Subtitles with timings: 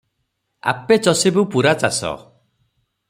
[0.71, 2.15] "ଆପେ ଚଷିବୁ ପୂରା ଚାଷ